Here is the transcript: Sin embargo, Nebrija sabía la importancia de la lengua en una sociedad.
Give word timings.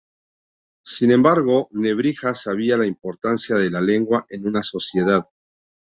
Sin 0.83 1.11
embargo, 1.11 1.67
Nebrija 1.73 2.33
sabía 2.33 2.75
la 2.75 2.87
importancia 2.87 3.55
de 3.55 3.69
la 3.69 3.81
lengua 3.81 4.25
en 4.31 4.47
una 4.47 4.63
sociedad. 4.63 5.27